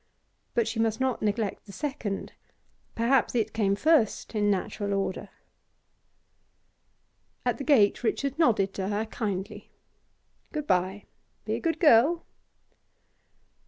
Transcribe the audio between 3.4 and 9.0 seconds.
came first in natural order. At the gate Richard nodded to